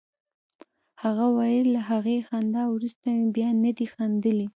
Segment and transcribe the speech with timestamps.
[1.03, 4.47] هغه ویل له هغې خندا وروسته مې بیا نه دي خندلي